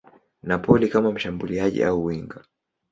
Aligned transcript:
Napoli 0.43 0.87
kama 0.89 1.11
mshambuliaji 1.11 1.83
au 1.83 2.05
winga. 2.05 2.43